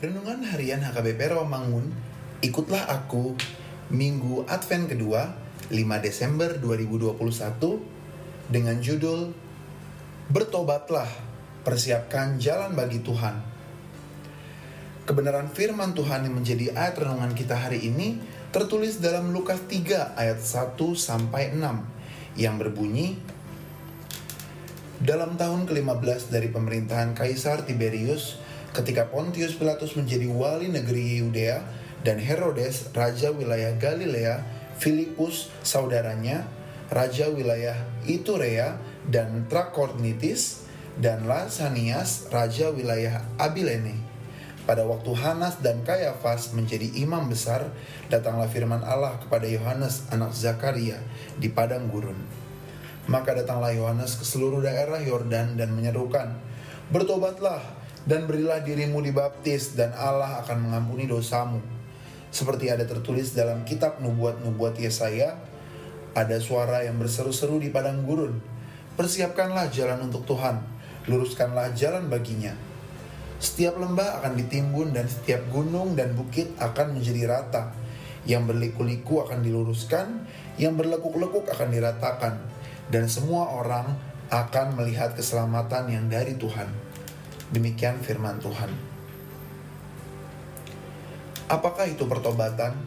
Pembaktian 0.00 0.80
HKBP 0.80 1.36
Rawamangun, 1.36 1.92
ikutlah 2.40 2.88
aku 2.88 3.36
Minggu 3.92 4.48
Advent 4.48 4.88
kedua 4.88 5.28
5 5.68 5.76
Desember 6.00 6.56
2021 6.56 7.20
dengan 8.48 8.80
judul 8.80 9.36
Bertobatlah, 10.32 11.04
persiapkan 11.68 12.40
jalan 12.40 12.72
bagi 12.72 13.04
Tuhan. 13.04 13.44
Kebenaran 15.04 15.52
firman 15.52 15.92
Tuhan 15.92 16.24
yang 16.24 16.32
menjadi 16.32 16.72
ayat 16.72 16.96
renungan 16.96 17.36
kita 17.36 17.60
hari 17.60 17.84
ini 17.84 18.16
tertulis 18.56 19.04
dalam 19.04 19.36
Lukas 19.36 19.60
3 19.68 20.16
ayat 20.16 20.40
1 20.40 20.80
sampai 20.96 21.52
6 21.52 22.40
yang 22.40 22.56
berbunyi 22.56 23.20
Dalam 24.96 25.36
tahun 25.36 25.68
ke-15 25.68 26.32
dari 26.32 26.48
pemerintahan 26.48 27.12
Kaisar 27.12 27.68
Tiberius, 27.68 28.39
ketika 28.70 29.10
Pontius 29.10 29.58
Pilatus 29.58 29.98
menjadi 29.98 30.30
wali 30.30 30.70
negeri 30.70 31.18
Yudea 31.22 31.62
dan 32.06 32.22
Herodes 32.22 32.94
raja 32.94 33.34
wilayah 33.34 33.74
Galilea, 33.76 34.46
Filipus 34.78 35.52
saudaranya, 35.60 36.46
raja 36.88 37.28
wilayah 37.28 37.76
Iturea 38.08 38.80
dan 39.10 39.44
Trakornitis, 39.50 40.64
dan 40.98 41.24
Lasanias 41.24 42.28
raja 42.28 42.72
wilayah 42.72 43.24
Abilene. 43.40 43.96
Pada 44.68 44.86
waktu 44.86 45.10
Hanas 45.16 45.58
dan 45.64 45.82
Kayafas 45.82 46.54
menjadi 46.54 46.86
imam 46.94 47.26
besar, 47.26 47.72
datanglah 48.06 48.46
firman 48.46 48.84
Allah 48.86 49.18
kepada 49.18 49.48
Yohanes 49.48 50.06
anak 50.14 50.30
Zakaria 50.30 51.00
di 51.40 51.50
padang 51.50 51.90
gurun. 51.90 52.16
Maka 53.10 53.34
datanglah 53.34 53.74
Yohanes 53.74 54.14
ke 54.20 54.22
seluruh 54.22 54.62
daerah 54.62 55.00
Yordan 55.02 55.58
dan 55.58 55.74
menyerukan, 55.74 56.38
"Bertobatlah, 56.92 57.79
dan 58.08 58.24
berilah 58.24 58.64
dirimu 58.64 59.04
dibaptis 59.04 59.76
dan 59.76 59.92
Allah 59.92 60.40
akan 60.44 60.70
mengampuni 60.70 61.04
dosamu. 61.04 61.60
Seperti 62.30 62.70
ada 62.70 62.86
tertulis 62.86 63.34
dalam 63.34 63.66
kitab 63.66 63.98
nubuat-nubuat 63.98 64.78
Yesaya, 64.78 65.34
ada 66.14 66.36
suara 66.38 66.86
yang 66.86 66.98
berseru-seru 66.98 67.58
di 67.58 67.74
padang 67.74 68.06
gurun, 68.06 68.38
persiapkanlah 68.94 69.70
jalan 69.74 70.06
untuk 70.06 70.26
Tuhan, 70.26 70.62
luruskanlah 71.10 71.74
jalan 71.74 72.06
baginya. 72.06 72.54
Setiap 73.40 73.80
lembah 73.80 74.20
akan 74.20 74.36
ditimbun 74.36 74.92
dan 74.92 75.08
setiap 75.08 75.40
gunung 75.48 75.96
dan 75.96 76.12
bukit 76.12 76.52
akan 76.60 76.92
menjadi 76.92 77.24
rata. 77.24 77.72
Yang 78.28 78.52
berliku-liku 78.52 79.24
akan 79.24 79.40
diluruskan, 79.40 80.28
yang 80.60 80.76
berlekuk-lekuk 80.76 81.48
akan 81.48 81.68
diratakan, 81.72 82.36
dan 82.92 83.08
semua 83.08 83.48
orang 83.48 83.96
akan 84.28 84.76
melihat 84.76 85.16
keselamatan 85.16 85.88
yang 85.88 86.04
dari 86.12 86.36
Tuhan. 86.36 86.68
Demikian 87.50 87.98
firman 87.98 88.38
Tuhan. 88.38 88.70
Apakah 91.50 91.82
itu 91.90 92.06
pertobatan? 92.06 92.78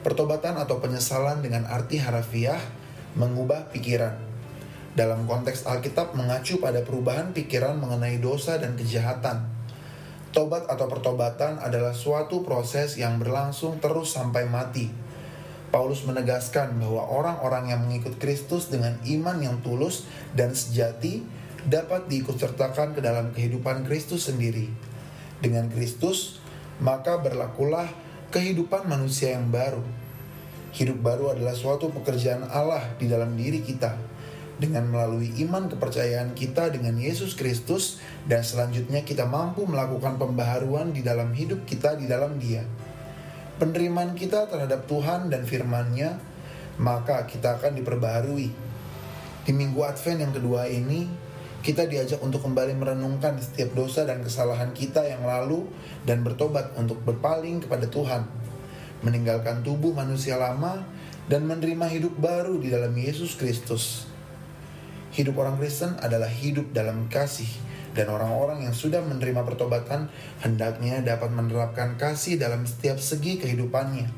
Pertobatan 0.00 0.56
atau 0.56 0.80
penyesalan 0.80 1.44
dengan 1.44 1.68
arti 1.68 2.00
harafiah 2.00 2.56
mengubah 3.20 3.68
pikiran. 3.68 4.16
Dalam 4.96 5.28
konteks 5.28 5.68
Alkitab 5.68 6.16
mengacu 6.16 6.56
pada 6.56 6.80
perubahan 6.80 7.36
pikiran 7.36 7.76
mengenai 7.76 8.16
dosa 8.16 8.56
dan 8.56 8.80
kejahatan. 8.80 9.44
Tobat 10.32 10.64
atau 10.64 10.88
pertobatan 10.88 11.60
adalah 11.60 11.92
suatu 11.92 12.40
proses 12.40 12.96
yang 12.96 13.20
berlangsung 13.20 13.76
terus 13.76 14.16
sampai 14.16 14.48
mati. 14.48 14.88
Paulus 15.68 16.02
menegaskan 16.08 16.80
bahwa 16.80 17.06
orang-orang 17.12 17.76
yang 17.76 17.84
mengikut 17.84 18.16
Kristus 18.16 18.72
dengan 18.72 18.96
iman 19.04 19.36
yang 19.38 19.60
tulus 19.62 20.08
dan 20.34 20.56
sejati 20.56 21.22
dapat 21.68 22.08
diikutsertakan 22.08 22.96
ke 22.96 23.00
dalam 23.04 23.34
kehidupan 23.36 23.84
Kristus 23.84 24.30
sendiri. 24.32 24.70
Dengan 25.40 25.68
Kristus, 25.72 26.40
maka 26.80 27.20
berlakulah 27.20 27.88
kehidupan 28.32 28.88
manusia 28.88 29.36
yang 29.36 29.48
baru. 29.52 29.84
Hidup 30.70 31.02
baru 31.02 31.34
adalah 31.34 31.52
suatu 31.52 31.90
pekerjaan 31.90 32.46
Allah 32.46 32.94
di 32.96 33.10
dalam 33.10 33.34
diri 33.34 33.60
kita. 33.60 33.98
Dengan 34.60 34.92
melalui 34.92 35.32
iman 35.40 35.72
kepercayaan 35.72 36.36
kita 36.36 36.68
dengan 36.68 36.92
Yesus 37.00 37.32
Kristus 37.32 37.96
dan 38.28 38.44
selanjutnya 38.44 39.00
kita 39.02 39.24
mampu 39.24 39.64
melakukan 39.64 40.20
pembaharuan 40.20 40.92
di 40.92 41.00
dalam 41.00 41.32
hidup 41.32 41.64
kita 41.64 41.96
di 41.96 42.04
dalam 42.04 42.36
Dia. 42.36 42.60
Penerimaan 43.56 44.12
kita 44.12 44.48
terhadap 44.52 44.84
Tuhan 44.84 45.32
dan 45.32 45.48
firman-Nya, 45.48 46.20
maka 46.76 47.24
kita 47.24 47.56
akan 47.60 47.76
diperbaharui. 47.80 48.48
Di 49.44 49.52
minggu 49.56 49.80
Advent 49.80 50.28
yang 50.28 50.32
kedua 50.36 50.68
ini, 50.68 51.08
kita 51.60 51.84
diajak 51.84 52.24
untuk 52.24 52.40
kembali 52.40 52.72
merenungkan 52.72 53.36
setiap 53.36 53.76
dosa 53.76 54.08
dan 54.08 54.24
kesalahan 54.24 54.72
kita 54.72 55.04
yang 55.04 55.28
lalu 55.28 55.68
dan 56.08 56.24
bertobat 56.24 56.72
untuk 56.80 57.04
berpaling 57.04 57.60
kepada 57.60 57.84
Tuhan, 57.84 58.24
meninggalkan 59.04 59.60
tubuh 59.60 59.92
manusia 59.92 60.40
lama 60.40 60.88
dan 61.28 61.44
menerima 61.44 61.84
hidup 61.92 62.16
baru 62.16 62.56
di 62.56 62.72
dalam 62.72 62.96
Yesus 62.96 63.36
Kristus. 63.36 64.08
Hidup 65.12 65.36
orang 65.36 65.60
Kristen 65.60 66.00
adalah 66.00 66.32
hidup 66.32 66.72
dalam 66.72 67.12
kasih 67.12 67.48
dan 67.92 68.08
orang-orang 68.08 68.64
yang 68.64 68.72
sudah 68.72 69.04
menerima 69.04 69.42
pertobatan 69.44 70.08
hendaknya 70.40 71.04
dapat 71.04 71.28
menerapkan 71.28 72.00
kasih 72.00 72.40
dalam 72.40 72.64
setiap 72.64 72.96
segi 72.96 73.36
kehidupannya. 73.36 74.08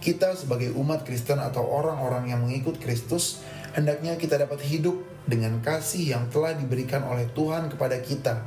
Kita 0.00 0.32
sebagai 0.32 0.72
umat 0.78 1.04
Kristen 1.04 1.42
atau 1.42 1.66
orang-orang 1.66 2.32
yang 2.32 2.40
mengikut 2.46 2.80
Kristus 2.80 3.44
hendaknya 3.74 4.18
kita 4.18 4.40
dapat 4.40 4.62
hidup 4.66 4.98
dengan 5.26 5.62
kasih 5.62 6.16
yang 6.18 6.24
telah 6.32 6.56
diberikan 6.58 7.06
oleh 7.06 7.28
Tuhan 7.30 7.70
kepada 7.70 8.00
kita. 8.02 8.42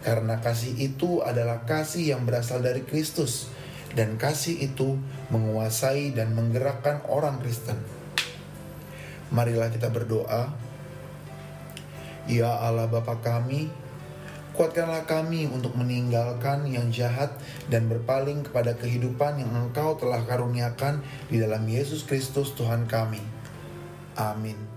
Karena 0.00 0.40
kasih 0.40 0.80
itu 0.80 1.20
adalah 1.20 1.68
kasih 1.68 2.16
yang 2.16 2.24
berasal 2.24 2.64
dari 2.64 2.80
Kristus 2.84 3.52
dan 3.92 4.16
kasih 4.16 4.70
itu 4.70 4.96
menguasai 5.28 6.16
dan 6.16 6.32
menggerakkan 6.32 7.04
orang 7.10 7.42
Kristen. 7.42 7.76
Marilah 9.30 9.70
kita 9.70 9.92
berdoa. 9.92 10.50
Ya 12.30 12.52
Allah 12.52 12.86
Bapa 12.86 13.18
kami, 13.18 13.66
kuatkanlah 14.54 15.08
kami 15.08 15.50
untuk 15.50 15.74
meninggalkan 15.74 16.68
yang 16.68 16.92
jahat 16.94 17.34
dan 17.66 17.90
berpaling 17.90 18.46
kepada 18.46 18.76
kehidupan 18.78 19.42
yang 19.42 19.50
Engkau 19.50 19.98
telah 19.98 20.22
karuniakan 20.22 21.02
di 21.26 21.42
dalam 21.42 21.66
Yesus 21.66 22.06
Kristus 22.06 22.54
Tuhan 22.54 22.86
kami. 22.86 23.39
Amin. 24.20 24.69